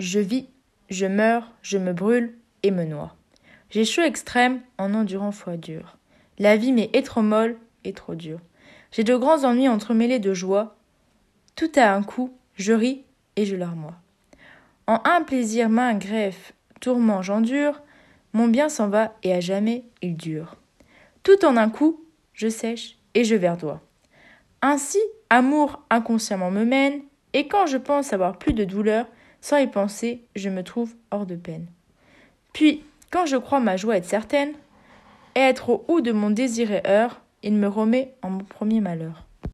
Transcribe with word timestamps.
Je 0.00 0.18
vis, 0.18 0.48
je 0.88 1.04
meurs, 1.04 1.52
je 1.60 1.76
me 1.76 1.92
brûle 1.92 2.34
et 2.62 2.70
me 2.70 2.84
noie. 2.84 3.14
J'ai 3.68 3.84
chaud 3.84 4.00
extrême 4.00 4.62
en 4.78 4.94
endurant 4.94 5.30
foi 5.30 5.58
dure. 5.58 5.98
La 6.38 6.56
vie 6.56 6.72
m'est 6.72 6.88
et 6.94 7.02
trop 7.02 7.20
molle 7.20 7.58
et 7.84 7.92
trop 7.92 8.14
dure. 8.14 8.40
J'ai 8.92 9.04
de 9.04 9.14
grands 9.14 9.44
ennuis 9.44 9.68
entremêlés 9.68 10.18
de 10.18 10.32
joie. 10.32 10.74
Tout 11.54 11.70
à 11.76 11.92
un 11.92 12.02
coup, 12.02 12.32
je 12.54 12.72
ris 12.72 13.04
et 13.36 13.44
je 13.44 13.56
larmoie. 13.56 13.96
En 14.86 15.02
un 15.04 15.20
plaisir 15.20 15.68
main 15.68 15.92
greffe, 15.94 16.54
tourment 16.80 17.20
j'endure, 17.20 17.82
mon 18.32 18.48
bien 18.48 18.70
s'en 18.70 18.88
va 18.88 19.14
et 19.22 19.34
à 19.34 19.40
jamais 19.40 19.84
il 20.00 20.16
dure. 20.16 20.56
Tout 21.24 21.44
en 21.44 21.58
un 21.58 21.68
coup, 21.68 22.02
je 22.32 22.48
sèche 22.48 22.96
et 23.12 23.24
je 23.24 23.34
verdois. 23.34 23.82
Ainsi, 24.62 25.00
amour 25.28 25.82
inconsciemment 25.90 26.50
me 26.50 26.64
mène, 26.64 27.02
et 27.34 27.48
quand 27.48 27.66
je 27.66 27.76
pense 27.76 28.14
avoir 28.14 28.38
plus 28.38 28.54
de 28.54 28.64
douleur, 28.64 29.06
sans 29.40 29.58
y 29.58 29.66
penser, 29.66 30.24
je 30.36 30.48
me 30.48 30.62
trouve 30.62 30.94
hors 31.10 31.26
de 31.26 31.36
peine. 31.36 31.66
Puis, 32.52 32.84
quand 33.10 33.26
je 33.26 33.36
crois 33.36 33.60
ma 33.60 33.76
joie 33.76 33.96
être 33.96 34.04
certaine, 34.04 34.52
et 35.34 35.40
être 35.40 35.70
au 35.70 35.84
haut 35.88 36.00
de 36.00 36.12
mon 36.12 36.30
désir 36.30 36.72
et 36.72 36.82
heure, 36.86 37.20
il 37.42 37.54
me 37.54 37.68
remet 37.68 38.14
en 38.22 38.30
mon 38.30 38.44
premier 38.44 38.80
malheur. 38.80 39.24